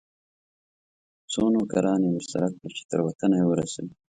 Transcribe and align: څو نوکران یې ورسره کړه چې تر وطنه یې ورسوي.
څو 1.31 1.41
نوکران 1.53 2.01
یې 2.05 2.11
ورسره 2.13 2.45
کړه 2.55 2.69
چې 2.75 2.83
تر 2.89 2.99
وطنه 3.07 3.35
یې 3.39 3.45
ورسوي. 3.47 3.93